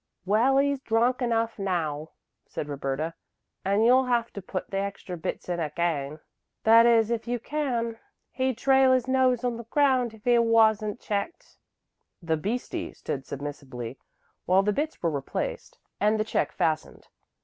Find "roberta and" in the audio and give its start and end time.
2.67-3.85